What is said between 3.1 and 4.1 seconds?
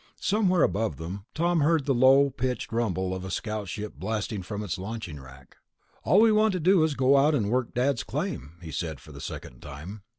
of a scout ship